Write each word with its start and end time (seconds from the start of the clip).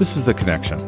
This 0.00 0.16
is 0.16 0.24
The 0.24 0.32
Connection, 0.32 0.80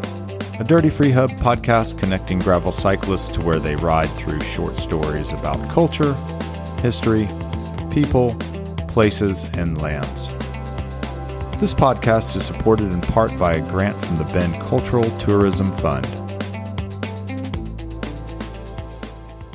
a 0.58 0.64
Dirty 0.64 0.88
Freehub 0.88 1.28
podcast 1.38 1.98
connecting 1.98 2.38
gravel 2.38 2.72
cyclists 2.72 3.28
to 3.34 3.42
where 3.42 3.58
they 3.58 3.76
ride 3.76 4.08
through 4.12 4.40
short 4.40 4.78
stories 4.78 5.32
about 5.32 5.58
culture, 5.68 6.14
history, 6.80 7.28
people, 7.90 8.34
places, 8.88 9.44
and 9.52 9.78
lands. 9.82 10.28
This 11.60 11.74
podcast 11.74 12.36
is 12.36 12.46
supported 12.46 12.90
in 12.90 13.02
part 13.02 13.38
by 13.38 13.56
a 13.56 13.60
grant 13.68 13.94
from 14.02 14.16
the 14.16 14.24
Bend 14.32 14.54
Cultural 14.62 15.04
Tourism 15.18 15.70
Fund. 15.76 16.06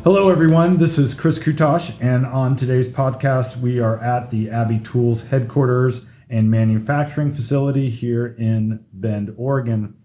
Hello, 0.04 0.29
everyone. 0.29 0.78
This 0.78 1.00
is 1.00 1.15
Chris 1.15 1.39
Kutash, 1.39 2.00
and 2.00 2.28
on 2.28 2.55
today's 2.55 2.93
podcast, 2.93 3.60
we 3.60 3.79
are 3.79 3.97
at 4.04 4.29
the 4.29 4.51
Abbey 4.51 4.78
Tools 4.82 5.24
headquarters 5.24 6.05
and 6.29 6.51
manufacturing 6.51 7.31
facility 7.31 7.89
here 7.89 8.27
in 8.27 8.83
Bend, 8.93 9.33
Oregon. 9.37 9.95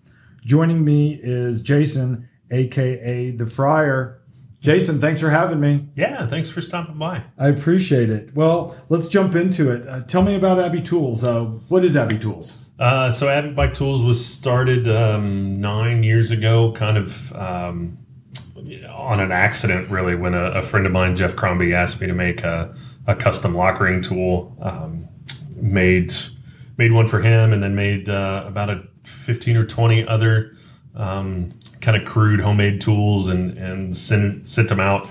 Joining 0.45 0.85
me 0.85 1.19
is 1.23 1.63
Jason, 1.63 2.29
aka 2.51 3.31
the 3.31 3.47
Friar. 3.47 4.23
Jason, 4.61 5.01
thanks 5.01 5.21
for 5.21 5.29
having 5.29 5.59
me. 5.59 5.89
Yeah, 5.97 6.27
thanks 6.29 6.49
for 6.49 6.61
stopping 6.61 6.97
by. 6.97 7.25
I 7.37 7.49
appreciate 7.49 8.11
it. 8.11 8.35
Well, 8.35 8.77
let's 8.89 9.09
jump 9.09 9.35
into 9.35 9.73
it. 9.73 9.89
Uh, 9.89 10.03
tell 10.03 10.23
me 10.23 10.37
about 10.37 10.61
Abbey 10.61 10.81
Tools. 10.81 11.25
Uh, 11.25 11.45
what 11.69 11.85
is 11.85 11.97
Abbey 11.97 12.19
Tools? 12.19 12.59
Uh, 12.79 13.11
so, 13.11 13.29
Abbey 13.29 13.51
Bike 13.51 13.75
Tools 13.75 14.03
was 14.03 14.25
started 14.25 14.89
um, 14.89 15.61
nine 15.61 16.03
years 16.05 16.31
ago, 16.31 16.73
kind 16.73 16.97
of 16.97 17.33
um, 17.35 17.99
on 18.89 19.21
an 19.21 19.33
accident, 19.33 19.91
really, 19.91 20.15
when 20.15 20.35
a, 20.35 20.53
a, 20.53 20.63
friend 20.63 20.87
of 20.87 20.93
mine, 20.93 21.17
Jeff 21.17 21.37
Crombie, 21.37 21.75
asked 21.75 22.01
me 22.01 22.07
to 22.07 22.15
make 22.15 22.43
a, 22.43 22.75
a 23.07 23.15
custom 23.15 23.55
lock 23.55 23.81
ring 23.81 24.01
tool. 24.01 24.57
Um, 24.61 25.02
made 25.63 26.13
made 26.77 26.93
one 26.93 27.07
for 27.07 27.21
him, 27.21 27.53
and 27.53 27.63
then 27.63 27.75
made 27.75 28.09
uh, 28.09 28.45
about 28.47 28.69
a 28.69 28.83
fifteen 29.05 29.57
or 29.57 29.65
twenty 29.65 30.07
other 30.07 30.57
um, 30.95 31.51
kind 31.81 31.97
of 31.97 32.07
crude 32.07 32.41
homemade 32.41 32.81
tools, 32.81 33.29
and 33.29 33.57
and 33.57 33.97
sent 33.97 34.47
sent 34.47 34.69
them 34.69 34.81
out. 34.81 35.09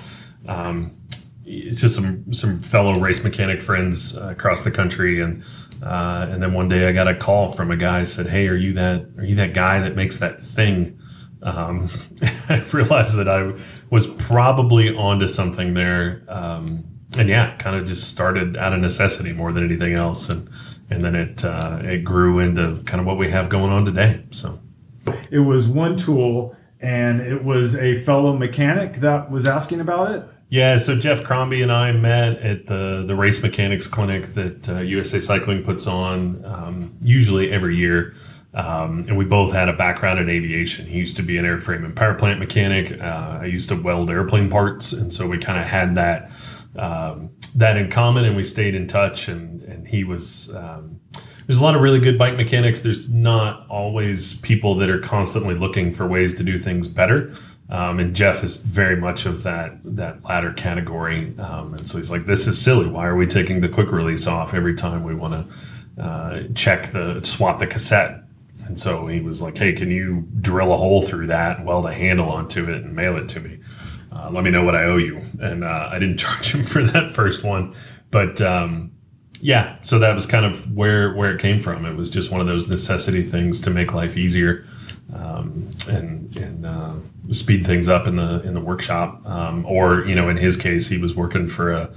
Um, 0.47 0.97
just 1.45 1.95
some 1.95 2.31
some 2.33 2.59
fellow 2.59 2.93
race 2.95 3.23
mechanic 3.23 3.61
friends 3.61 4.17
uh, 4.17 4.29
across 4.29 4.63
the 4.63 4.71
country, 4.71 5.21
and 5.21 5.43
uh, 5.81 6.27
and 6.29 6.43
then 6.43 6.53
one 6.53 6.69
day 6.69 6.87
I 6.87 6.91
got 6.91 7.07
a 7.07 7.15
call 7.15 7.51
from 7.51 7.71
a 7.71 7.77
guy 7.77 8.03
said, 8.03 8.27
"Hey, 8.27 8.47
are 8.47 8.55
you 8.55 8.73
that 8.73 9.05
are 9.17 9.23
you 9.23 9.35
that 9.35 9.53
guy 9.53 9.79
that 9.79 9.95
makes 9.95 10.17
that 10.17 10.41
thing?" 10.41 10.99
Um, 11.43 11.89
I 12.49 12.63
realized 12.71 13.17
that 13.17 13.27
I 13.27 13.53
was 13.89 14.07
probably 14.07 14.95
onto 14.95 15.27
something 15.27 15.73
there. 15.73 16.23
Um, 16.27 16.83
and 17.17 17.27
yeah, 17.27 17.55
kind 17.57 17.75
of 17.75 17.87
just 17.87 18.09
started 18.09 18.55
out 18.57 18.73
of 18.73 18.79
necessity 18.79 19.33
more 19.33 19.51
than 19.51 19.65
anything 19.65 19.93
else, 19.93 20.29
and 20.29 20.49
and 20.89 21.01
then 21.01 21.15
it 21.15 21.43
uh, 21.43 21.79
it 21.83 22.03
grew 22.03 22.39
into 22.39 22.81
kind 22.83 22.99
of 22.99 23.05
what 23.05 23.17
we 23.17 23.29
have 23.29 23.49
going 23.49 23.71
on 23.71 23.85
today. 23.85 24.23
So 24.31 24.59
it 25.29 25.39
was 25.39 25.67
one 25.67 25.97
tool, 25.97 26.55
and 26.79 27.21
it 27.21 27.43
was 27.43 27.75
a 27.75 27.95
fellow 28.03 28.37
mechanic 28.37 28.95
that 28.95 29.29
was 29.29 29.47
asking 29.47 29.81
about 29.81 30.11
it. 30.11 30.23
Yeah, 30.49 30.75
so 30.77 30.97
Jeff 30.97 31.23
Crombie 31.23 31.61
and 31.61 31.71
I 31.71 31.93
met 31.93 32.35
at 32.35 32.65
the 32.67 33.03
the 33.07 33.15
race 33.15 33.41
mechanics 33.41 33.87
clinic 33.87 34.25
that 34.33 34.69
uh, 34.69 34.79
USA 34.79 35.19
Cycling 35.19 35.63
puts 35.63 35.87
on 35.87 36.43
um, 36.45 36.97
usually 37.01 37.51
every 37.51 37.77
year. 37.77 38.13
Um, 38.53 39.05
and 39.07 39.17
we 39.17 39.23
both 39.23 39.53
had 39.53 39.69
a 39.69 39.73
background 39.73 40.19
in 40.19 40.29
aviation. 40.29 40.85
He 40.85 40.97
used 40.97 41.15
to 41.15 41.23
be 41.23 41.37
an 41.37 41.45
airframe 41.45 41.85
and 41.85 41.95
power 41.95 42.15
plant 42.15 42.37
mechanic. 42.37 42.99
Uh, 43.01 43.39
I 43.41 43.45
used 43.45 43.69
to 43.69 43.81
weld 43.81 44.09
airplane 44.09 44.49
parts, 44.49 44.91
and 44.91 45.13
so 45.13 45.25
we 45.25 45.37
kind 45.37 45.57
of 45.57 45.65
had 45.65 45.95
that 45.95 46.29
um, 46.75 47.29
that 47.55 47.77
in 47.77 47.89
common, 47.89 48.25
and 48.25 48.35
we 48.35 48.43
stayed 48.43 48.75
in 48.75 48.87
touch. 48.87 49.27
And 49.27 49.61
and 49.63 49.87
he 49.87 50.03
was 50.03 50.55
um, 50.55 50.99
there's 51.47 51.59
a 51.59 51.63
lot 51.63 51.75
of 51.75 51.81
really 51.81 51.99
good 51.99 52.17
bike 52.17 52.35
mechanics. 52.35 52.81
There's 52.81 53.09
not 53.09 53.67
always 53.67 54.35
people 54.39 54.75
that 54.75 54.89
are 54.89 54.99
constantly 54.99 55.55
looking 55.55 55.91
for 55.91 56.07
ways 56.07 56.35
to 56.35 56.43
do 56.43 56.57
things 56.57 56.87
better. 56.87 57.33
Um, 57.69 57.99
and 57.99 58.13
Jeff 58.13 58.43
is 58.43 58.57
very 58.57 58.97
much 58.97 59.25
of 59.25 59.43
that 59.43 59.77
that 59.83 60.23
latter 60.25 60.53
category. 60.53 61.33
Um, 61.39 61.73
and 61.73 61.87
so 61.87 61.97
he's 61.97 62.11
like, 62.11 62.25
"This 62.25 62.45
is 62.47 62.61
silly. 62.61 62.87
Why 62.87 63.05
are 63.05 63.15
we 63.15 63.25
taking 63.27 63.61
the 63.61 63.69
quick 63.69 63.91
release 63.91 64.27
off 64.27 64.53
every 64.53 64.75
time 64.75 65.03
we 65.03 65.15
want 65.15 65.49
to 65.97 66.01
uh, 66.03 66.43
check 66.53 66.91
the 66.91 67.21
swap 67.23 67.59
the 67.59 67.67
cassette?" 67.67 68.23
And 68.65 68.77
so 68.77 69.07
he 69.07 69.21
was 69.21 69.41
like, 69.41 69.57
"Hey, 69.57 69.71
can 69.71 69.89
you 69.89 70.27
drill 70.41 70.73
a 70.73 70.77
hole 70.77 71.01
through 71.01 71.27
that, 71.27 71.63
weld 71.63 71.85
a 71.85 71.93
handle 71.93 72.29
onto 72.29 72.69
it, 72.69 72.83
and 72.83 72.93
mail 72.93 73.15
it 73.15 73.29
to 73.29 73.39
me?" 73.39 73.59
Uh, 74.11 74.29
let 74.31 74.43
me 74.43 74.49
know 74.49 74.63
what 74.63 74.75
I 74.75 74.83
owe 74.83 74.97
you. 74.97 75.21
And 75.39 75.63
uh, 75.63 75.89
I 75.91 75.99
didn't 75.99 76.17
charge 76.25 76.53
him 76.53 76.63
for 76.63 76.83
that 76.83 77.13
first 77.13 77.43
one, 77.43 77.73
but 78.09 78.41
um, 78.41 78.91
yeah, 79.41 79.77
so 79.81 79.97
that 79.99 80.13
was 80.13 80.25
kind 80.25 80.45
of 80.45 80.71
where 80.75 81.13
where 81.13 81.33
it 81.33 81.41
came 81.41 81.59
from. 81.59 81.85
It 81.85 81.95
was 81.95 82.09
just 82.09 82.31
one 82.31 82.41
of 82.41 82.47
those 82.47 82.69
necessity 82.69 83.23
things 83.23 83.59
to 83.61 83.69
make 83.69 83.93
life 83.93 84.15
easier 84.15 84.65
um, 85.15 85.69
and 85.89 86.35
and 86.37 86.65
uh, 86.65 86.93
speed 87.31 87.65
things 87.65 87.87
up 87.87 88.07
in 88.07 88.17
the 88.17 88.41
in 88.43 88.53
the 88.53 88.61
workshop. 88.61 89.25
Um, 89.25 89.65
or 89.65 90.05
you 90.05 90.15
know, 90.15 90.29
in 90.29 90.37
his 90.37 90.55
case, 90.55 90.87
he 90.87 90.97
was 90.97 91.15
working 91.15 91.47
for 91.47 91.71
a, 91.71 91.89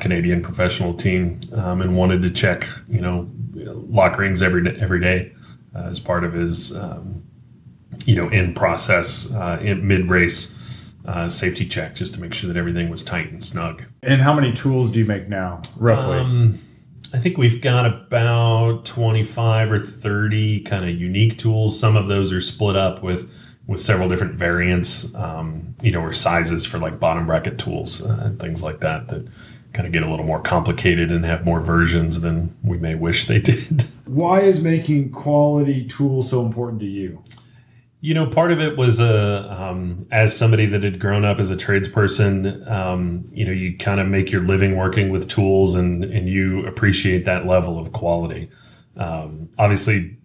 Canadian 0.00 0.42
professional 0.42 0.92
team 0.92 1.40
um, 1.52 1.80
and 1.80 1.96
wanted 1.96 2.20
to 2.22 2.30
check 2.30 2.66
you 2.88 3.00
know 3.00 3.30
lock 3.54 4.18
rings 4.18 4.42
every 4.42 4.66
every 4.80 4.98
day 4.98 5.32
uh, 5.72 5.82
as 5.82 6.00
part 6.00 6.24
of 6.24 6.32
his 6.32 6.76
um, 6.76 7.22
you 8.04 8.16
know 8.16 8.28
in 8.30 8.52
process 8.54 9.32
uh, 9.34 9.58
in 9.62 9.86
mid 9.86 10.08
race 10.10 10.57
uh, 11.04 11.28
safety 11.28 11.66
check 11.66 11.94
just 11.94 12.14
to 12.14 12.20
make 12.20 12.34
sure 12.34 12.48
that 12.48 12.58
everything 12.58 12.90
was 12.90 13.02
tight 13.02 13.30
and 13.30 13.42
snug. 13.42 13.84
And 14.02 14.20
how 14.20 14.34
many 14.34 14.52
tools 14.52 14.90
do 14.90 14.98
you 14.98 15.04
make 15.04 15.28
now, 15.28 15.62
roughly? 15.76 16.18
Um, 16.18 16.58
I 17.14 17.18
think 17.18 17.38
we've 17.38 17.62
got 17.62 17.86
about 17.86 18.84
25 18.84 19.72
or 19.72 19.78
30 19.78 20.60
kind 20.60 20.84
of 20.84 20.90
unique 20.90 21.38
tools. 21.38 21.78
Some 21.78 21.96
of 21.96 22.08
those 22.08 22.32
are 22.32 22.40
split 22.40 22.76
up 22.76 23.02
with 23.02 23.32
with 23.66 23.80
several 23.80 24.08
different 24.08 24.34
variants, 24.34 25.14
um, 25.14 25.74
you 25.82 25.90
know, 25.90 26.00
or 26.00 26.12
sizes 26.12 26.64
for 26.64 26.78
like 26.78 26.98
bottom 26.98 27.26
bracket 27.26 27.58
tools 27.58 28.02
uh, 28.02 28.18
and 28.22 28.40
things 28.40 28.62
like 28.62 28.80
that 28.80 29.08
that 29.08 29.28
kind 29.74 29.86
of 29.86 29.92
get 29.92 30.02
a 30.02 30.10
little 30.10 30.24
more 30.24 30.40
complicated 30.40 31.12
and 31.12 31.22
have 31.24 31.44
more 31.44 31.60
versions 31.60 32.22
than 32.22 32.54
we 32.64 32.78
may 32.78 32.94
wish 32.94 33.26
they 33.26 33.38
did. 33.40 33.82
Why 34.06 34.40
is 34.40 34.62
making 34.62 35.12
quality 35.12 35.86
tools 35.86 36.30
so 36.30 36.44
important 36.44 36.80
to 36.80 36.86
you? 36.86 37.22
You 38.00 38.14
know, 38.14 38.26
part 38.26 38.52
of 38.52 38.60
it 38.60 38.76
was 38.76 39.00
a 39.00 39.50
uh, 39.50 39.70
um, 39.70 40.06
as 40.12 40.36
somebody 40.36 40.66
that 40.66 40.84
had 40.84 41.00
grown 41.00 41.24
up 41.24 41.40
as 41.40 41.50
a 41.50 41.56
tradesperson. 41.56 42.70
Um, 42.70 43.28
you 43.32 43.44
know, 43.44 43.50
you 43.50 43.76
kind 43.76 43.98
of 43.98 44.06
make 44.06 44.30
your 44.30 44.42
living 44.42 44.76
working 44.76 45.10
with 45.10 45.28
tools, 45.28 45.74
and 45.74 46.04
and 46.04 46.28
you 46.28 46.64
appreciate 46.66 47.24
that 47.24 47.46
level 47.46 47.78
of 47.78 47.92
quality. 47.92 48.50
Um, 48.96 49.48
obviously, 49.58 50.16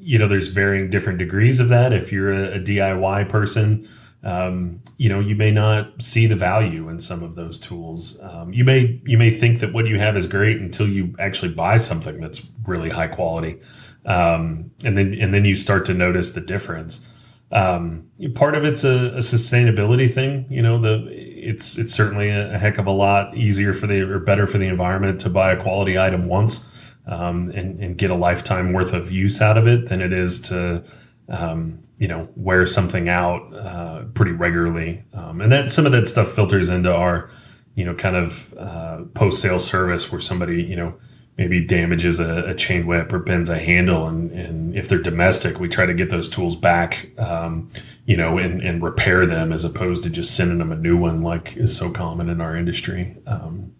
you 0.00 0.18
know, 0.18 0.26
there's 0.26 0.48
varying 0.48 0.90
different 0.90 1.20
degrees 1.20 1.60
of 1.60 1.68
that. 1.68 1.92
If 1.92 2.10
you're 2.10 2.32
a, 2.32 2.56
a 2.56 2.58
DIY 2.58 3.28
person, 3.28 3.88
um, 4.24 4.80
you 4.98 5.08
know, 5.08 5.20
you 5.20 5.36
may 5.36 5.52
not 5.52 6.02
see 6.02 6.26
the 6.26 6.36
value 6.36 6.88
in 6.88 6.98
some 6.98 7.22
of 7.22 7.36
those 7.36 7.58
tools. 7.58 8.20
Um, 8.20 8.52
you 8.52 8.64
may 8.64 9.00
you 9.04 9.16
may 9.16 9.30
think 9.30 9.60
that 9.60 9.72
what 9.72 9.86
you 9.86 9.98
have 10.00 10.16
is 10.16 10.26
great 10.26 10.60
until 10.60 10.88
you 10.88 11.14
actually 11.20 11.52
buy 11.52 11.76
something 11.76 12.20
that's 12.20 12.46
really 12.66 12.88
high 12.88 13.08
quality, 13.08 13.60
um, 14.06 14.72
and 14.84 14.98
then 14.98 15.14
and 15.14 15.32
then 15.32 15.44
you 15.44 15.54
start 15.54 15.86
to 15.86 15.94
notice 15.94 16.32
the 16.32 16.40
difference. 16.40 17.08
Um, 17.52 18.08
part 18.34 18.54
of 18.54 18.64
it's 18.64 18.82
a, 18.82 19.10
a, 19.14 19.18
sustainability 19.18 20.12
thing. 20.12 20.46
You 20.48 20.62
know, 20.62 20.80
the 20.80 21.06
it's 21.10 21.76
it's 21.76 21.92
certainly 21.92 22.30
a, 22.30 22.58
heck 22.58 22.78
of 22.78 22.86
a 22.86 22.90
lot 22.90 23.36
easier 23.36 23.74
for 23.74 23.86
the 23.86 24.00
or 24.00 24.18
better 24.18 24.46
for 24.46 24.56
the 24.56 24.66
environment 24.66 25.20
to 25.20 25.30
buy 25.30 25.52
a 25.52 25.60
quality 25.60 25.98
item 25.98 26.24
once 26.24 26.94
um, 27.06 27.50
and, 27.50 27.78
and, 27.78 27.98
get 27.98 28.10
a 28.10 28.14
lifetime 28.14 28.72
worth 28.72 28.94
of 28.94 29.10
use 29.10 29.42
out 29.42 29.58
of 29.58 29.66
it 29.66 29.88
than 29.88 30.00
it 30.00 30.14
is 30.14 30.40
to 30.40 30.82
um, 31.28 31.82
you 31.98 32.08
know 32.08 32.26
wear 32.36 32.66
something 32.66 33.10
out 33.10 33.54
uh, 33.54 34.04
pretty 34.14 34.32
regularly. 34.32 35.04
Um, 35.12 35.42
and 35.42 35.52
that 35.52 35.70
some 35.70 35.84
of 35.84 35.92
that 35.92 36.08
stuff 36.08 36.32
filters 36.32 36.70
into 36.70 36.90
our 36.90 37.28
you 37.74 37.84
know 37.84 37.94
kind 37.94 38.16
of 38.16 38.54
uh, 38.58 39.02
post 39.12 39.42
sale 39.42 39.60
service 39.60 40.10
where 40.10 40.22
somebody 40.22 40.62
you 40.62 40.76
know 40.76 40.94
maybe 41.38 41.64
damages 41.64 42.20
a, 42.20 42.44
a, 42.44 42.54
chain 42.54 42.86
whip 42.86 43.12
or 43.12 43.18
bends 43.18 43.48
a 43.48 43.58
handle. 43.58 44.06
And, 44.06 44.30
and 44.32 44.76
if 44.76 44.88
they're 44.88 45.02
domestic 45.02 45.58
we 45.58 45.68
try 45.68 45.86
to 45.86 45.94
get 45.94 46.10
those 46.10 46.28
tools 46.28 46.56
back 46.56 47.08
um, 47.18 47.70
you 48.04 48.16
know 48.16 48.38
and, 48.38 48.60
and 48.60 48.82
repair 48.82 49.26
them 49.26 49.52
as 49.52 49.64
opposed 49.64 50.02
to 50.04 50.10
just 50.10 50.36
sending 50.36 50.58
them 50.58 50.72
a 50.72 50.76
new 50.76 50.96
one 50.96 51.22
like 51.22 51.56
is 51.56 51.76
so 51.76 51.90
common 51.90 52.28
in 52.28 52.40
our 52.40 52.56
industry. 52.56 53.16
Um, 53.26 53.72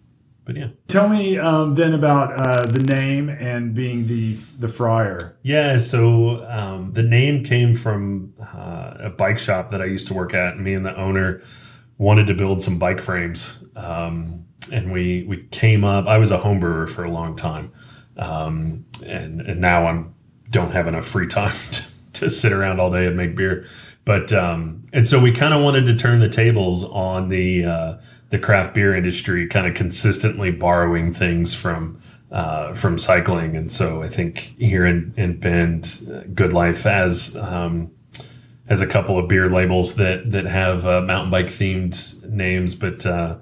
but 0.45 0.57
yeah. 0.57 0.69
Tell 0.87 1.07
me 1.07 1.37
um, 1.37 1.75
then 1.75 1.93
about 1.93 2.33
uh, 2.33 2.65
the 2.65 2.79
name 2.79 3.29
and 3.29 3.73
being 3.73 4.07
the 4.07 4.33
the 4.59 4.67
friar. 4.67 5.37
Yeah 5.43 5.77
so 5.77 6.45
um, 6.49 6.93
the 6.93 7.03
name 7.03 7.43
came 7.43 7.75
from 7.75 8.33
uh, 8.41 8.95
a 8.99 9.09
bike 9.09 9.39
shop 9.39 9.69
that 9.69 9.81
i 9.81 9.85
used 9.85 10.07
to 10.07 10.13
work 10.13 10.33
at. 10.33 10.59
Me 10.59 10.73
and 10.73 10.85
the 10.85 10.95
owner 10.97 11.41
wanted 11.97 12.27
to 12.27 12.33
build 12.33 12.61
some 12.61 12.79
bike 12.79 12.99
frames. 12.99 13.63
Um, 13.75 14.45
and 14.71 14.91
we 14.91 15.23
we 15.23 15.43
came 15.51 15.83
up. 15.83 16.07
I 16.07 16.17
was 16.17 16.31
a 16.31 16.37
home 16.37 16.59
brewer 16.59 16.87
for 16.87 17.03
a 17.03 17.11
long 17.11 17.35
time, 17.35 17.71
um, 18.17 18.85
and 19.05 19.41
and 19.41 19.59
now 19.59 19.87
I'm 19.87 20.13
don't 20.49 20.71
have 20.71 20.87
enough 20.87 21.05
free 21.05 21.27
time 21.27 21.55
to, 21.71 21.83
to 22.13 22.29
sit 22.29 22.51
around 22.51 22.79
all 22.79 22.91
day 22.91 23.05
and 23.05 23.17
make 23.17 23.35
beer. 23.35 23.65
But 24.05 24.33
um, 24.33 24.83
and 24.93 25.07
so 25.07 25.19
we 25.19 25.31
kind 25.31 25.53
of 25.53 25.61
wanted 25.61 25.85
to 25.87 25.95
turn 25.95 26.19
the 26.19 26.29
tables 26.29 26.83
on 26.83 27.29
the 27.29 27.65
uh, 27.65 28.01
the 28.29 28.39
craft 28.39 28.73
beer 28.73 28.95
industry, 28.95 29.47
kind 29.47 29.67
of 29.67 29.75
consistently 29.75 30.51
borrowing 30.51 31.11
things 31.11 31.53
from 31.55 31.99
uh, 32.31 32.73
from 32.73 32.97
cycling. 32.97 33.55
And 33.55 33.71
so 33.71 34.01
I 34.01 34.09
think 34.09 34.55
here 34.57 34.85
in, 34.85 35.13
in 35.15 35.39
Bend, 35.39 36.07
uh, 36.11 36.21
Good 36.33 36.51
Life 36.51 36.83
has 36.83 37.37
um, 37.37 37.91
has 38.67 38.81
a 38.81 38.87
couple 38.87 39.17
of 39.19 39.27
beer 39.27 39.49
labels 39.49 39.95
that 39.95 40.31
that 40.31 40.45
have 40.45 40.85
uh, 40.85 41.01
mountain 41.01 41.29
bike 41.29 41.47
themed 41.47 42.27
names, 42.29 42.75
but 42.75 43.05
uh, 43.05 43.35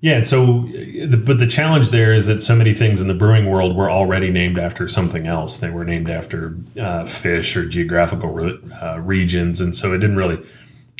yeah. 0.00 0.16
And 0.16 0.26
so, 0.26 0.62
the, 0.62 1.22
but 1.24 1.38
the 1.38 1.46
challenge 1.46 1.90
there 1.90 2.12
is 2.12 2.26
that 2.26 2.40
so 2.40 2.54
many 2.54 2.74
things 2.74 3.00
in 3.00 3.06
the 3.06 3.14
brewing 3.14 3.46
world 3.46 3.76
were 3.76 3.90
already 3.90 4.30
named 4.30 4.58
after 4.58 4.88
something 4.88 5.26
else. 5.26 5.58
They 5.58 5.70
were 5.70 5.84
named 5.84 6.10
after 6.10 6.56
uh, 6.78 7.04
fish 7.04 7.56
or 7.56 7.66
geographical 7.66 8.30
re- 8.30 8.58
uh, 8.82 9.00
regions, 9.00 9.60
and 9.60 9.74
so 9.74 9.92
it 9.92 9.98
didn't 9.98 10.16
really 10.16 10.44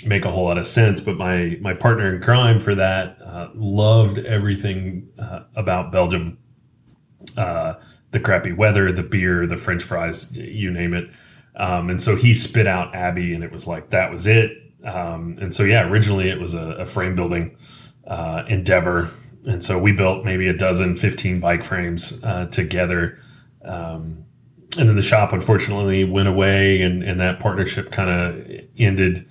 make 0.04 0.24
a 0.24 0.30
whole 0.30 0.44
lot 0.44 0.58
of 0.58 0.66
sense. 0.66 1.00
But 1.00 1.16
my 1.16 1.58
my 1.60 1.74
partner 1.74 2.14
in 2.14 2.22
crime 2.22 2.60
for 2.60 2.74
that 2.74 3.18
loved 3.54 4.18
everything 4.18 5.08
about 5.54 5.92
Belgium 5.92 6.38
uh, 7.36 7.74
the 8.12 8.20
crappy 8.20 8.52
weather, 8.52 8.92
the 8.92 9.02
beer, 9.02 9.46
the 9.46 9.56
French 9.56 9.82
fries, 9.82 10.32
you 10.32 10.70
name 10.70 10.94
it. 10.94 11.08
Um, 11.56 11.90
and 11.90 12.02
so 12.02 12.16
he 12.16 12.34
spit 12.34 12.66
out 12.66 12.94
Abbey, 12.94 13.34
and 13.34 13.44
it 13.44 13.52
was 13.52 13.66
like 13.66 13.90
that 13.90 14.10
was 14.10 14.26
it. 14.26 14.50
Um, 14.84 15.36
and 15.40 15.54
so 15.54 15.62
yeah, 15.62 15.88
originally 15.88 16.28
it 16.28 16.40
was 16.40 16.54
a, 16.54 16.66
a 16.72 16.86
frame 16.86 17.14
building 17.14 17.56
uh, 18.06 18.44
endeavor, 18.48 19.10
and 19.46 19.64
so 19.64 19.78
we 19.78 19.92
built 19.92 20.24
maybe 20.24 20.48
a 20.48 20.52
dozen, 20.52 20.96
fifteen 20.96 21.40
bike 21.40 21.64
frames 21.64 22.22
uh, 22.24 22.46
together. 22.46 23.18
Um, 23.64 24.24
and 24.78 24.88
then 24.88 24.96
the 24.96 25.02
shop 25.02 25.32
unfortunately 25.32 26.04
went 26.04 26.28
away, 26.28 26.80
and, 26.82 27.02
and 27.02 27.20
that 27.20 27.40
partnership 27.40 27.90
kind 27.90 28.10
of 28.10 28.60
ended 28.78 29.26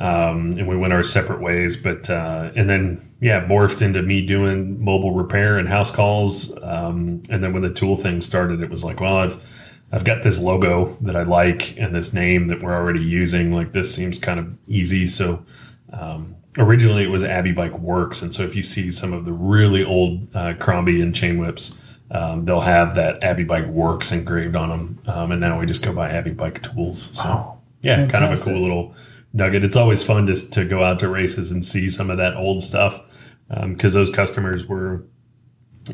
um, 0.00 0.52
and 0.52 0.66
we 0.66 0.76
went 0.76 0.92
our 0.94 1.02
separate 1.02 1.40
ways. 1.40 1.76
But 1.76 2.08
uh, 2.08 2.50
and 2.56 2.68
then 2.68 3.14
yeah, 3.20 3.44
morphed 3.44 3.82
into 3.82 4.02
me 4.02 4.24
doing 4.24 4.82
mobile 4.82 5.12
repair 5.12 5.58
and 5.58 5.68
house 5.68 5.90
calls. 5.90 6.56
Um, 6.62 7.22
and 7.28 7.44
then 7.44 7.52
when 7.52 7.62
the 7.62 7.72
tool 7.72 7.96
thing 7.96 8.20
started, 8.20 8.62
it 8.62 8.70
was 8.70 8.82
like, 8.82 9.00
well, 9.00 9.16
I've 9.16 9.44
I've 9.92 10.04
got 10.04 10.22
this 10.22 10.40
logo 10.40 10.96
that 11.02 11.16
I 11.16 11.22
like 11.22 11.76
and 11.76 11.94
this 11.94 12.14
name 12.14 12.46
that 12.48 12.62
we're 12.62 12.74
already 12.74 13.02
using. 13.02 13.52
Like 13.52 13.72
this 13.72 13.94
seems 13.94 14.18
kind 14.18 14.40
of 14.40 14.56
easy. 14.66 15.06
So 15.06 15.44
um, 15.92 16.36
originally 16.58 17.04
it 17.04 17.10
was 17.10 17.24
Abbey 17.24 17.52
Bike 17.52 17.78
Works, 17.78 18.22
and 18.22 18.34
so 18.34 18.42
if 18.42 18.56
you 18.56 18.62
see 18.62 18.90
some 18.90 19.12
of 19.12 19.24
the 19.24 19.32
really 19.32 19.84
old 19.84 20.34
uh, 20.34 20.54
Crombie 20.54 21.00
and 21.00 21.14
chain 21.14 21.38
whips. 21.38 21.80
Um, 22.12 22.44
they'll 22.44 22.60
have 22.60 22.96
that 22.96 23.22
Abbey 23.22 23.44
Bike 23.44 23.68
Works 23.68 24.10
engraved 24.10 24.56
on 24.56 24.68
them, 24.68 24.98
um, 25.06 25.30
and 25.30 25.40
now 25.40 25.60
we 25.60 25.64
just 25.64 25.84
go 25.84 25.92
by 25.92 26.10
Abbey 26.10 26.32
Bike 26.32 26.60
Tools. 26.60 27.12
So, 27.14 27.28
wow. 27.28 27.60
yeah, 27.82 27.98
Fantastic. 27.98 28.20
kind 28.20 28.32
of 28.32 28.40
a 28.40 28.42
cool 28.42 28.60
little 28.60 28.94
nugget. 29.32 29.62
It's 29.62 29.76
always 29.76 30.02
fun 30.02 30.26
to, 30.26 30.50
to 30.50 30.64
go 30.64 30.82
out 30.82 30.98
to 30.98 31.08
races 31.08 31.52
and 31.52 31.64
see 31.64 31.88
some 31.88 32.10
of 32.10 32.16
that 32.16 32.34
old 32.34 32.64
stuff 32.64 33.00
because 33.48 33.94
um, 33.94 34.00
those 34.00 34.10
customers 34.10 34.66
were 34.66 35.04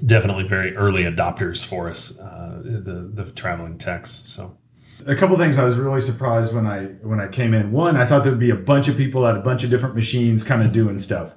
definitely 0.07 0.45
very 0.45 0.75
early 0.75 1.03
adopters 1.03 1.63
for 1.65 1.89
us, 1.89 2.19
uh, 2.19 2.63
the 2.65 3.11
the 3.13 3.31
traveling 3.33 3.77
techs. 3.77 4.23
So. 4.25 4.57
A 5.07 5.15
couple 5.15 5.37
things 5.39 5.59
I 5.59 5.65
was 5.65 5.77
really 5.77 6.01
surprised 6.01 6.55
when 6.55 6.67
I 6.67 6.85
when 7.03 7.21
I 7.21 7.29
came 7.29 7.55
in. 7.55 7.71
One, 7.73 7.97
I 7.97 8.05
thought 8.05 8.25
there'd 8.25 8.39
be 8.39 8.51
a 8.51 8.57
bunch 8.57 8.89
of 8.89 8.97
people 8.97 9.27
at 9.27 9.37
a 9.37 9.41
bunch 9.41 9.63
of 9.63 9.71
different 9.71 9.95
machines, 9.95 10.43
kind 10.43 10.63
of 10.63 10.73
doing 10.73 10.99
stuff. 10.99 11.35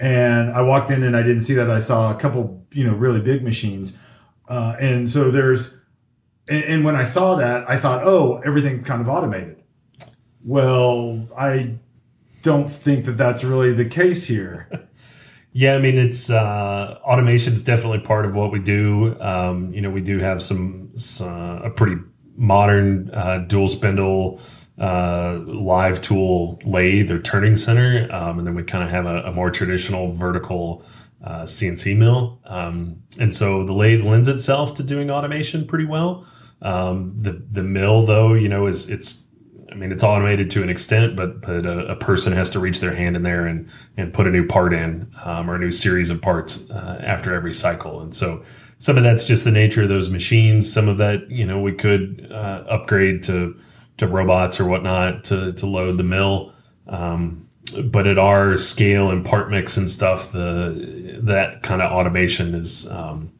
And 0.00 0.50
I 0.50 0.62
walked 0.62 0.90
in 0.90 1.02
and 1.02 1.16
I 1.16 1.22
didn't 1.22 1.40
see 1.40 1.54
that. 1.54 1.70
I 1.70 1.78
saw 1.78 2.14
a 2.14 2.18
couple, 2.18 2.64
you 2.72 2.84
know, 2.84 2.94
really 2.94 3.20
big 3.20 3.42
machines. 3.42 3.98
Uh, 4.48 4.76
and 4.78 5.10
so 5.10 5.30
there's, 5.30 5.78
and, 6.48 6.64
and 6.64 6.84
when 6.84 6.96
I 6.96 7.04
saw 7.04 7.34
that, 7.36 7.68
I 7.68 7.76
thought, 7.76 8.04
oh, 8.04 8.40
everything 8.44 8.82
kind 8.82 9.00
of 9.00 9.08
automated. 9.08 9.62
Well, 10.44 11.28
I 11.36 11.78
don't 12.42 12.70
think 12.70 13.04
that 13.06 13.12
that's 13.12 13.42
really 13.42 13.72
the 13.72 13.88
case 13.88 14.26
here. 14.26 14.68
yeah, 15.52 15.74
I 15.74 15.78
mean, 15.78 15.98
it's 15.98 16.30
uh, 16.30 16.98
automation 17.02 17.54
is 17.54 17.64
definitely 17.64 18.00
part 18.00 18.24
of 18.24 18.36
what 18.36 18.52
we 18.52 18.60
do. 18.60 19.20
Um, 19.20 19.72
you 19.74 19.80
know, 19.80 19.90
we 19.90 20.00
do 20.00 20.18
have 20.20 20.42
some, 20.42 20.92
some 20.96 21.62
a 21.62 21.70
pretty 21.70 22.00
modern 22.38 23.10
uh, 23.12 23.38
dual 23.46 23.68
spindle 23.68 24.40
uh, 24.78 25.40
live 25.44 26.00
tool 26.00 26.60
lathe 26.64 27.10
or 27.10 27.20
turning 27.20 27.56
center, 27.56 28.08
um, 28.12 28.38
and 28.38 28.46
then 28.46 28.54
we 28.54 28.62
kind 28.62 28.84
of 28.84 28.90
have 28.90 29.06
a, 29.06 29.22
a, 29.24 29.32
more 29.32 29.50
traditional 29.50 30.12
vertical 30.12 30.84
uh, 31.24 31.42
CNC 31.42 31.96
mill. 31.96 32.40
Um, 32.44 33.02
and 33.18 33.34
so 33.34 33.64
the 33.64 33.72
lathe 33.72 34.04
lends 34.04 34.28
itself 34.28 34.74
to 34.74 34.84
doing 34.84 35.10
automation 35.10 35.66
pretty 35.66 35.84
well. 35.84 36.24
Um, 36.62 37.08
the 37.10 37.44
the 37.50 37.64
mill, 37.64 38.06
though, 38.06 38.34
you 38.34 38.48
know, 38.48 38.68
is 38.68 38.88
it's 38.88 39.24
I 39.70 39.74
mean, 39.74 39.92
it's 39.92 40.04
automated 40.04 40.50
to 40.52 40.62
an 40.62 40.70
extent, 40.70 41.16
but 41.16 41.40
but 41.40 41.66
a, 41.66 41.88
a, 41.88 41.96
person 41.96 42.32
has 42.32 42.48
to 42.50 42.60
reach 42.60 42.80
their 42.80 42.94
hand 42.94 43.16
in 43.16 43.22
there 43.22 43.46
and 43.46 43.68
and 43.96 44.14
put 44.14 44.26
a 44.26 44.30
new 44.30 44.46
part 44.46 44.72
in 44.72 45.10
um, 45.24 45.50
or 45.50 45.56
a 45.56 45.58
new 45.58 45.72
series 45.72 46.10
of 46.10 46.22
parts 46.22 46.70
uh, 46.70 47.00
after 47.04 47.34
every 47.34 47.52
cycle. 47.52 48.00
And 48.00 48.14
so 48.14 48.44
some 48.78 48.96
of 48.96 49.04
that's 49.04 49.24
just 49.24 49.44
the 49.44 49.50
nature 49.50 49.82
of 49.82 49.88
those 49.88 50.10
machines. 50.10 50.72
Some 50.72 50.88
of 50.88 50.98
that, 50.98 51.30
you 51.30 51.44
know, 51.44 51.60
we 51.60 51.72
could 51.72 52.28
uh, 52.30 52.64
upgrade 52.68 53.22
to 53.24 53.58
to 53.98 54.06
robots 54.06 54.60
or 54.60 54.66
whatnot 54.66 55.24
to 55.24 55.52
to 55.52 55.66
load 55.66 55.98
the 55.98 56.04
mill. 56.04 56.52
Um, 56.86 57.48
but 57.84 58.06
at 58.06 58.18
our 58.18 58.56
scale 58.56 59.10
and 59.10 59.24
part 59.24 59.50
mix 59.50 59.76
and 59.76 59.90
stuff, 59.90 60.32
the 60.32 61.20
that 61.22 61.62
kind 61.62 61.82
of 61.82 61.92
automation 61.92 62.54
is 62.54 62.88
um, 62.90 63.32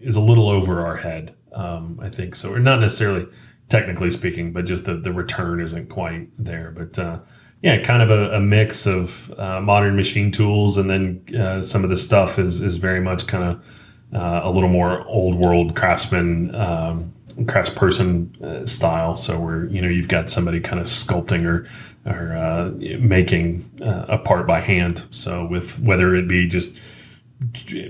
is 0.00 0.16
a 0.16 0.20
little 0.20 0.48
over 0.48 0.86
our 0.86 0.96
head. 0.96 1.34
Um, 1.52 1.98
I 2.00 2.10
think 2.10 2.36
so, 2.36 2.52
or 2.52 2.60
not 2.60 2.80
necessarily 2.80 3.26
technically 3.68 4.10
speaking, 4.10 4.52
but 4.52 4.66
just 4.66 4.84
the, 4.84 4.94
the 4.94 5.12
return 5.12 5.60
isn't 5.60 5.88
quite 5.88 6.28
there. 6.38 6.70
But 6.70 6.98
uh, 6.98 7.20
yeah, 7.62 7.82
kind 7.82 8.02
of 8.02 8.10
a, 8.10 8.36
a 8.36 8.40
mix 8.40 8.86
of 8.86 9.32
uh, 9.38 9.60
modern 9.60 9.96
machine 9.96 10.30
tools, 10.30 10.76
and 10.76 10.90
then 10.90 11.40
uh, 11.40 11.62
some 11.62 11.82
of 11.82 11.90
the 11.90 11.96
stuff 11.96 12.38
is 12.38 12.60
is 12.60 12.76
very 12.76 13.00
much 13.00 13.26
kind 13.26 13.44
of 13.44 13.64
uh, 14.12 14.40
a 14.44 14.50
little 14.50 14.68
more 14.68 15.06
old 15.06 15.36
world 15.36 15.76
craftsman. 15.76 16.54
Um, 16.54 17.14
craftsperson 17.42 18.42
uh, 18.42 18.66
style 18.66 19.16
so 19.16 19.40
where 19.40 19.64
you 19.66 19.80
know 19.80 19.88
you've 19.88 20.08
got 20.08 20.28
somebody 20.28 20.60
kind 20.60 20.78
of 20.78 20.86
sculpting 20.86 21.46
or 21.46 21.66
or 22.04 22.36
uh, 22.36 22.70
making 22.98 23.70
a 23.80 24.18
part 24.18 24.46
by 24.46 24.60
hand 24.60 25.06
so 25.10 25.46
with 25.46 25.80
whether 25.80 26.14
it 26.14 26.28
be 26.28 26.46
just 26.46 26.76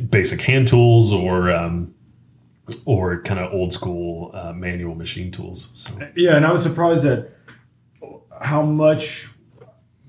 basic 0.08 0.40
hand 0.42 0.68
tools 0.68 1.10
or 1.10 1.50
um, 1.50 1.92
or 2.84 3.22
kind 3.22 3.40
of 3.40 3.52
old 3.52 3.72
school 3.72 4.30
uh, 4.34 4.52
manual 4.52 4.94
machine 4.94 5.30
tools. 5.30 5.70
So. 5.74 5.92
Yeah, 6.16 6.36
and 6.36 6.46
I 6.46 6.52
was 6.52 6.62
surprised 6.62 7.04
at 7.04 7.30
how 8.40 8.62
much 8.62 9.28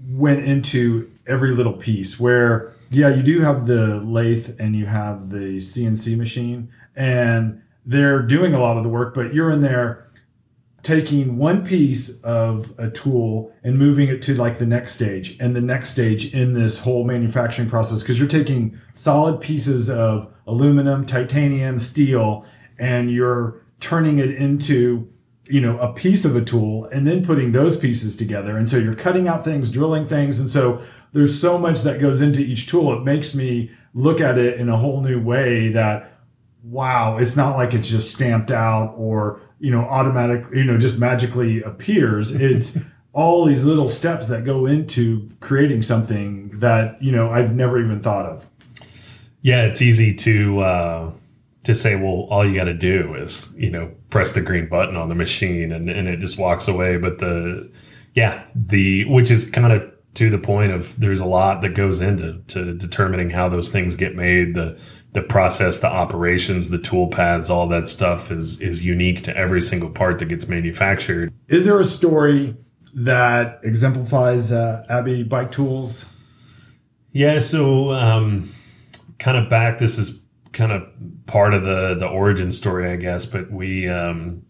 went 0.09 0.45
into 0.45 1.09
every 1.27 1.51
little 1.51 1.73
piece. 1.73 2.19
Where 2.19 2.73
yeah, 2.91 3.15
you 3.15 3.23
do 3.23 3.39
have 3.39 3.65
the 3.65 4.01
lathe 4.01 4.57
and 4.59 4.75
you 4.75 4.85
have 4.85 5.29
the 5.29 5.57
CNC 5.57 6.17
machine, 6.17 6.69
and 6.95 7.61
they're 7.85 8.21
doing 8.21 8.53
a 8.53 8.59
lot 8.59 8.77
of 8.77 8.83
the 8.83 8.89
work, 8.89 9.13
but 9.13 9.33
you're 9.33 9.49
in 9.49 9.61
there 9.61 10.11
taking 10.83 11.37
one 11.37 11.63
piece 11.65 12.19
of 12.21 12.73
a 12.79 12.89
tool 12.89 13.53
and 13.63 13.77
moving 13.77 14.09
it 14.09 14.21
to 14.23 14.35
like 14.35 14.57
the 14.57 14.65
next 14.65 14.93
stage 14.93 15.37
and 15.39 15.55
the 15.55 15.61
next 15.61 15.91
stage 15.91 16.33
in 16.33 16.53
this 16.53 16.79
whole 16.79 17.03
manufacturing 17.03 17.69
process 17.69 18.01
because 18.01 18.17
you're 18.17 18.27
taking 18.27 18.77
solid 18.93 19.39
pieces 19.39 19.89
of 19.89 20.33
aluminum, 20.47 21.05
titanium, 21.05 21.77
steel 21.77 22.45
and 22.79 23.11
you're 23.11 23.61
turning 23.79 24.17
it 24.17 24.31
into 24.31 25.07
you 25.45 25.59
know 25.59 25.77
a 25.79 25.91
piece 25.93 26.25
of 26.25 26.35
a 26.35 26.43
tool 26.43 26.85
and 26.85 27.07
then 27.07 27.25
putting 27.25 27.51
those 27.51 27.77
pieces 27.77 28.15
together. 28.15 28.57
And 28.57 28.69
so 28.69 28.77
you're 28.77 28.93
cutting 28.93 29.27
out 29.27 29.43
things 29.43 29.71
drilling 29.71 30.07
things. 30.07 30.39
And 30.39 30.49
so 30.49 30.83
there's 31.13 31.39
so 31.39 31.57
much 31.57 31.81
that 31.81 31.99
goes 31.99 32.21
into 32.21 32.41
each 32.41 32.67
tool. 32.67 32.93
It 32.93 33.03
makes 33.03 33.35
me 33.35 33.71
look 33.93 34.21
at 34.21 34.37
it 34.37 34.59
in 34.59 34.69
a 34.69 34.77
whole 34.77 35.01
new 35.01 35.21
way 35.21 35.69
that 35.69 36.07
wow 36.63 37.17
it's 37.17 37.35
not 37.35 37.57
like 37.57 37.73
it's 37.73 37.89
just 37.89 38.11
stamped 38.11 38.51
out 38.51 38.93
or 38.95 39.41
you 39.59 39.71
know 39.71 39.81
automatic 39.81 40.45
you 40.53 40.63
know 40.63 40.77
just 40.77 40.97
magically 40.97 41.61
appears. 41.63 42.31
It's 42.41 42.77
all 43.13 43.43
these 43.43 43.65
little 43.65 43.89
steps 43.89 44.29
that 44.29 44.45
go 44.45 44.65
into 44.65 45.29
creating 45.41 45.81
something 45.81 46.49
that 46.59 47.01
you 47.01 47.11
know 47.11 47.29
i've 47.29 47.53
never 47.53 47.83
even 47.83 48.01
thought 48.01 48.25
of. 48.25 48.47
Yeah 49.41 49.63
it's 49.63 49.81
easy 49.81 50.13
to 50.15 50.59
uh, 50.59 51.11
to 51.63 51.75
say 51.75 51.95
well 51.95 52.27
all 52.29 52.45
you 52.45 52.55
got 52.55 52.65
to 52.65 52.73
do 52.73 53.13
is 53.15 53.53
you 53.55 53.69
know 53.69 53.91
press 54.09 54.31
the 54.31 54.41
green 54.41 54.67
button 54.67 54.95
on 54.95 55.09
the 55.09 55.15
machine 55.15 55.71
and, 55.71 55.89
and 55.89 56.07
it 56.07 56.19
just 56.19 56.37
walks 56.37 56.67
away. 56.67 56.97
But 56.97 57.19
the 57.19 57.71
yeah 58.13 58.43
the 58.55 59.05
which 59.05 59.31
is 59.31 59.49
kind 59.49 59.71
of 59.71 59.91
to 60.15 60.29
the 60.29 60.37
point 60.37 60.71
of 60.71 60.99
there's 60.99 61.19
a 61.19 61.25
lot 61.25 61.61
that 61.61 61.69
goes 61.69 62.01
into 62.01 62.41
to 62.47 62.73
determining 62.73 63.29
how 63.29 63.47
those 63.49 63.69
things 63.69 63.95
get 63.95 64.15
made. 64.15 64.55
The 64.55 64.79
the 65.13 65.21
process 65.21 65.79
the 65.79 65.87
operations 65.87 66.69
the 66.69 66.77
tool 66.77 67.07
paths 67.07 67.49
all 67.49 67.67
that 67.67 67.87
stuff 67.87 68.31
is 68.31 68.61
is 68.61 68.85
unique 68.85 69.23
to 69.23 69.35
every 69.35 69.61
single 69.61 69.89
part 69.89 70.19
that 70.19 70.25
gets 70.25 70.47
manufactured. 70.47 71.33
Is 71.47 71.65
there 71.65 71.79
a 71.79 71.85
story 71.85 72.55
that 72.93 73.59
exemplifies 73.63 74.51
uh, 74.51 74.85
abbey 74.89 75.23
bike 75.23 75.51
tools? 75.51 76.05
Yeah 77.11 77.39
so 77.39 77.91
um, 77.91 78.49
kind 79.19 79.37
of 79.37 79.49
back 79.49 79.79
this 79.79 79.97
is 79.97 80.20
kind 80.53 80.71
of 80.71 80.83
part 81.25 81.53
of 81.53 81.63
the 81.63 81.95
the 81.95 82.07
origin 82.07 82.51
story 82.51 82.91
i 82.91 82.95
guess 82.95 83.25
but 83.25 83.49
we 83.51 83.87
um, 83.87 84.43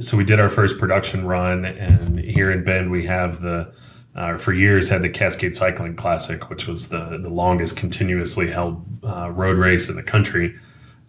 so 0.00 0.16
we 0.16 0.24
did 0.24 0.38
our 0.38 0.48
first 0.48 0.78
production 0.78 1.26
run 1.26 1.64
and 1.64 2.18
here 2.20 2.50
in 2.50 2.64
bend 2.64 2.90
we 2.90 3.04
have 3.04 3.40
the 3.40 3.72
uh, 4.16 4.36
for 4.38 4.54
years 4.54 4.88
had 4.88 5.02
the 5.02 5.10
Cascade 5.10 5.54
Cycling 5.54 5.94
Classic, 5.94 6.48
which 6.48 6.66
was 6.66 6.88
the 6.88 7.18
the 7.22 7.28
longest 7.28 7.76
continuously 7.76 8.50
held 8.50 8.82
uh, 9.04 9.30
road 9.30 9.58
race 9.58 9.90
in 9.90 9.96
the 9.96 10.02
country. 10.02 10.58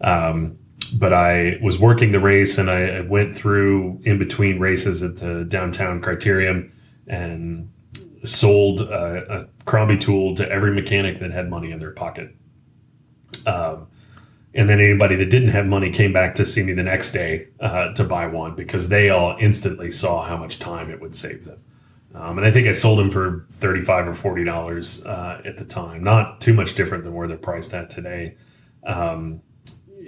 Um, 0.02 0.58
but 0.98 1.12
I 1.12 1.58
was 1.62 1.78
working 1.78 2.12
the 2.12 2.20
race 2.20 2.58
and 2.58 2.70
I, 2.70 3.00
went 3.00 3.34
through 3.34 4.00
in 4.04 4.18
between 4.18 4.58
races 4.58 5.02
at 5.02 5.16
the 5.16 5.44
downtown 5.44 6.00
Criterium 6.00 6.70
and 7.06 7.70
sold 8.24 8.82
a, 8.82 9.40
a 9.40 9.64
Crombie 9.64 9.98
tool 9.98 10.34
to 10.36 10.50
every 10.50 10.72
mechanic 10.72 11.20
that 11.20 11.30
had 11.30 11.50
money 11.50 11.72
in 11.72 11.78
their 11.78 11.90
pocket. 11.90 12.34
Um, 13.46 13.86
and 14.54 14.68
then 14.68 14.80
anybody 14.80 15.14
that 15.16 15.30
didn't 15.30 15.50
have 15.50 15.66
money 15.66 15.90
came 15.90 16.12
back 16.12 16.34
to 16.36 16.44
see 16.44 16.62
me 16.62 16.72
the 16.72 16.82
next 16.82 17.12
day 17.12 17.48
uh, 17.60 17.92
to 17.92 18.04
buy 18.04 18.26
one 18.26 18.54
because 18.54 18.88
they 18.88 19.10
all 19.10 19.36
instantly 19.38 19.90
saw 19.90 20.24
how 20.24 20.36
much 20.36 20.58
time 20.58 20.90
it 20.90 21.00
would 21.00 21.14
save 21.14 21.44
them. 21.44 21.62
Um, 22.14 22.38
and 22.38 22.46
I 22.46 22.50
think 22.50 22.66
I 22.66 22.72
sold 22.72 22.98
them 22.98 23.10
for 23.10 23.46
thirty-five 23.52 24.08
or 24.08 24.14
forty 24.14 24.44
dollars 24.44 25.04
uh, 25.04 25.42
at 25.44 25.58
the 25.58 25.64
time, 25.64 26.02
not 26.02 26.40
too 26.40 26.54
much 26.54 26.74
different 26.74 27.04
than 27.04 27.14
where 27.14 27.28
they're 27.28 27.36
priced 27.36 27.74
at 27.74 27.90
today. 27.90 28.36
Um, 28.84 29.42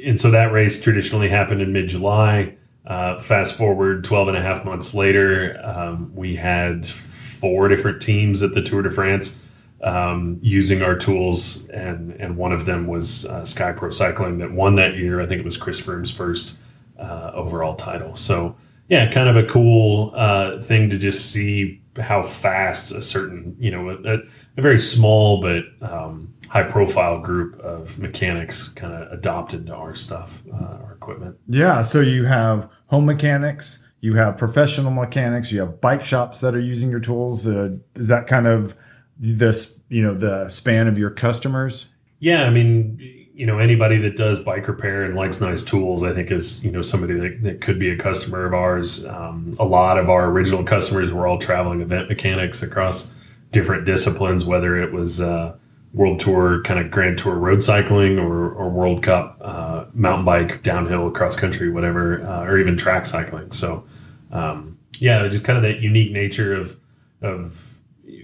and 0.05 0.19
so 0.19 0.31
that 0.31 0.53
race 0.53 0.81
traditionally 0.81 1.29
happened 1.29 1.61
in 1.61 1.73
mid-July. 1.73 2.57
Uh, 2.87 3.21
fast 3.21 3.57
forward 3.57 4.03
12 4.03 4.29
and 4.29 4.37
a 4.39 4.43
half 4.43 4.65
months 4.65 4.95
later, 4.95 5.61
um, 5.63 6.11
we 6.15 6.35
had 6.35 6.87
four 6.87 7.69
different 7.69 8.01
teams 8.01 8.43
at 8.43 8.55
the 8.55 8.63
Tour 8.63 8.81
de 8.83 8.91
France 8.91 9.39
um, 9.83 10.39
using 10.43 10.83
our 10.83 10.97
tools, 10.97 11.69
and 11.71 12.13
and 12.13 12.37
one 12.37 12.53
of 12.53 12.67
them 12.67 12.87
was 12.87 13.27
uh, 13.27 13.45
Sky 13.45 13.73
Pro 13.73 13.91
Cycling 13.91 14.39
that 14.39 14.53
won 14.53 14.75
that 14.77 14.97
year. 14.97 15.21
I 15.21 15.27
think 15.27 15.41
it 15.41 15.45
was 15.45 15.57
Chris 15.57 15.81
Froome's 15.81 16.11
first 16.11 16.59
uh, 16.99 17.31
overall 17.35 17.75
title. 17.75 18.15
So 18.15 18.57
yeah, 18.89 19.11
kind 19.11 19.29
of 19.29 19.37
a 19.37 19.45
cool 19.45 20.13
uh, 20.15 20.61
thing 20.61 20.91
to 20.91 20.99
just 20.99 21.31
see 21.33 21.81
how 21.97 22.23
fast 22.23 22.93
a 22.93 23.01
certain 23.01 23.57
you 23.59 23.71
know 23.71 23.91
a, 23.91 24.15
a 24.59 24.63
very 24.63 24.79
small 24.79 25.41
but 25.41 25.65
um, 25.89 26.33
high 26.49 26.65
profile 26.65 27.21
group 27.21 27.59
of 27.61 27.99
mechanics 27.99 28.69
kind 28.69 28.93
of 28.93 29.11
adopted 29.13 29.67
to 29.67 29.75
our 29.75 29.95
stuff, 29.95 30.43
uh, 30.53 30.79
our 30.85 30.93
equipment. 30.93 31.37
Yeah, 31.49 31.83
so 31.83 32.01
you 32.01 32.25
have 32.25 32.69
home 32.87 33.07
mechanics. 33.07 33.85
You 34.01 34.15
have 34.15 34.37
professional 34.37 34.91
mechanics. 34.91 35.53
You 35.53 35.61
have 35.61 35.81
bike 35.81 36.05
shops 36.05 36.41
that 36.41 36.55
are 36.55 36.61
using 36.61 36.91
your 36.91 37.01
tools. 37.01 37.47
Uh, 37.47 37.77
is 37.95 38.09
that 38.09 38.27
kind 38.27 38.47
of 38.47 38.75
this 39.21 39.79
you 39.89 40.03
know 40.03 40.15
the 40.15 40.49
span 40.49 40.89
of 40.89 40.99
your 40.99 41.11
customers? 41.11 41.91
Yeah 42.19 42.45
i 42.45 42.51
mean 42.51 42.99
you 43.35 43.47
know 43.47 43.59
anybody 43.59 43.97
that 43.99 44.17
does 44.17 44.39
bike 44.39 44.67
repair 44.69 45.05
and 45.05 45.15
likes 45.15 45.41
nice 45.41 45.63
tools 45.63 46.03
i 46.03 46.13
think 46.13 46.31
is 46.31 46.63
you 46.63 46.71
know 46.71 46.83
somebody 46.83 47.15
that, 47.15 47.43
that 47.43 47.61
could 47.61 47.79
be 47.79 47.91
a 47.91 47.97
customer 47.97 48.45
of 48.45 48.53
ours. 48.53 49.07
Um, 49.07 49.55
a 49.59 49.65
lot 49.65 49.99
of 49.99 50.11
our 50.11 50.27
original 50.31 50.65
customers 50.65 51.13
were 51.13 51.27
all 51.27 51.39
traveling 51.39 51.81
event 51.81 52.09
mechanics 52.09 52.63
across 52.63 53.15
different 53.53 53.85
disciplines 53.85 54.45
whether 54.45 54.77
it 54.81 54.93
was 54.93 55.21
uh, 55.21 55.57
world 55.93 56.21
tour 56.21 56.63
kind 56.63 56.79
of 56.81 56.91
grand 56.91 57.19
tour 57.19 57.35
road 57.35 57.63
cycling 57.63 58.19
or, 58.19 58.53
or 58.53 58.69
world 58.69 59.03
cup 59.03 59.39
uh, 59.41 59.85
mountain 59.93 60.25
bike 60.25 60.63
downhill 60.63 61.11
cross 61.11 61.37
country 61.37 61.71
whatever 61.71 62.23
uh, 62.23 62.45
or 62.45 62.59
even 62.59 62.77
track 62.77 63.05
cycling. 63.05 63.51
So 63.53 63.85
um, 64.33 64.79
yeah 64.99 65.27
just 65.29 65.45
kind 65.45 65.57
of 65.57 65.63
that 65.63 65.81
unique 65.81 66.13
nature 66.13 66.55
of 66.55 66.79
of 67.23 67.70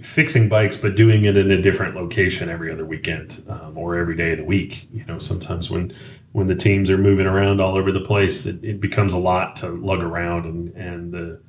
fixing 0.02 0.48
bikes, 0.48 0.76
but 0.76 0.96
doing 0.96 1.24
it 1.24 1.36
in 1.36 1.50
a 1.50 1.60
different 1.60 1.94
location 1.94 2.48
every 2.48 2.72
other 2.72 2.84
weekend 2.84 3.42
um, 3.48 3.76
or 3.76 3.96
every 3.96 4.16
day 4.16 4.32
of 4.32 4.38
the 4.38 4.44
week. 4.44 4.88
You 4.92 5.04
know, 5.06 5.18
sometimes 5.18 5.70
when 5.70 5.92
when 6.32 6.46
the 6.46 6.54
teams 6.54 6.90
are 6.90 6.98
moving 6.98 7.26
around 7.26 7.60
all 7.60 7.76
over 7.76 7.90
the 7.90 8.00
place, 8.00 8.44
it, 8.46 8.62
it 8.62 8.80
becomes 8.80 9.12
a 9.12 9.18
lot 9.18 9.56
to 9.56 9.68
lug 9.68 10.02
around, 10.02 10.44
and 10.44 10.74
and 10.76 11.12
the 11.12 11.40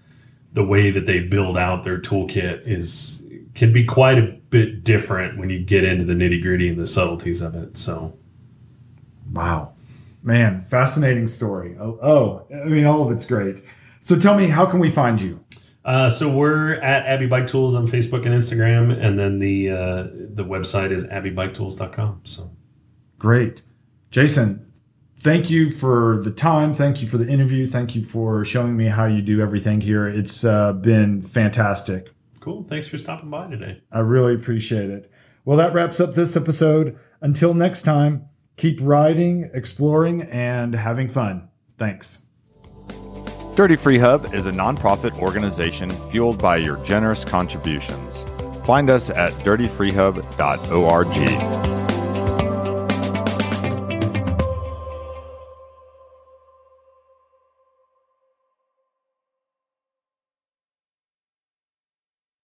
the 0.53 0.63
way 0.63 0.91
that 0.91 1.05
they 1.05 1.19
build 1.19 1.57
out 1.57 1.83
their 1.83 1.99
toolkit 1.99 2.65
is 2.65 3.23
can 3.53 3.73
be 3.73 3.83
quite 3.83 4.17
a 4.17 4.37
bit 4.49 4.83
different 4.83 5.37
when 5.37 5.49
you 5.49 5.59
get 5.59 5.83
into 5.83 6.05
the 6.05 6.13
nitty 6.13 6.41
gritty 6.41 6.69
and 6.69 6.79
the 6.79 6.87
subtleties 6.87 7.41
of 7.41 7.55
it. 7.55 7.75
So, 7.75 8.17
wow, 9.33 9.73
man, 10.21 10.63
fascinating 10.63 11.27
story. 11.27 11.75
Oh, 11.79 11.99
oh, 12.01 12.45
I 12.55 12.65
mean, 12.65 12.85
all 12.85 13.05
of 13.05 13.11
it's 13.11 13.25
great. 13.25 13.63
So, 14.01 14.17
tell 14.17 14.37
me, 14.37 14.47
how 14.47 14.65
can 14.65 14.79
we 14.79 14.89
find 14.89 15.19
you? 15.19 15.43
Uh, 15.87 16.09
so 16.09 16.29
we're 16.29 16.73
at 16.81 17.05
Abbey 17.05 17.27
Bike 17.27 17.47
Tools 17.47 17.73
on 17.73 17.87
Facebook 17.87 18.25
and 18.25 18.35
Instagram, 18.35 18.91
and 19.01 19.17
then 19.17 19.39
the 19.39 19.69
uh, 19.71 20.03
the 20.33 20.43
website 20.43 20.91
is 20.91 21.05
abbeybiketools.com. 21.05 22.21
So 22.25 22.51
great, 23.17 23.61
Jason. 24.11 24.69
Thank 25.21 25.49
you 25.49 25.71
for 25.71 26.21
the 26.21 26.29
time. 26.29 26.73
Thank 26.73 27.01
you 27.01 27.07
for 27.07 27.17
the 27.17 27.27
interview. 27.27 27.65
Thank 27.65 27.95
you 27.95 28.03
for 28.03 28.43
showing 28.43 28.75
me 28.75 28.87
how 28.87 29.05
you 29.05 29.21
do 29.21 29.39
everything 29.39 29.79
here. 29.79 30.07
It's 30.07 30.43
uh, 30.43 30.73
been 30.73 31.21
fantastic. 31.21 32.11
Cool. 32.41 32.63
Thanks 32.63 32.87
for 32.87 32.97
stopping 32.97 33.29
by 33.29 33.49
today. 33.49 33.81
I 33.91 34.01
really 34.01 34.35
appreciate 34.35 34.89
it. 34.89 35.09
Well, 35.45 35.57
that 35.57 35.73
wraps 35.73 36.01
up 36.01 36.13
this 36.13 36.35
episode. 36.35 36.99
Until 37.21 37.53
next 37.53 37.83
time, 37.83 38.27
keep 38.57 38.77
riding, 38.81 39.49
exploring, 39.53 40.23
and 40.23 40.75
having 40.75 41.07
fun. 41.07 41.47
Thanks. 41.77 42.26
Dirty 43.57 43.75
Freehub 43.75 44.35
is 44.35 44.45
a 44.45 44.51
nonprofit 44.51 45.17
organization 45.17 45.89
fueled 46.11 46.39
by 46.39 46.57
your 46.57 46.77
generous 46.83 47.25
contributions. 47.25 48.23
Find 48.67 48.87
us 48.87 49.09
at 49.09 49.33
dirtyfreehub.org. 49.33 51.76